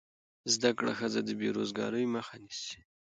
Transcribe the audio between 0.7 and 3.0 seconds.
کړه ښځه د بېروزګارۍ مخه نیسي.